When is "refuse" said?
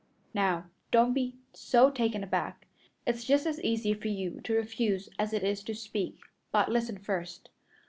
4.55-5.09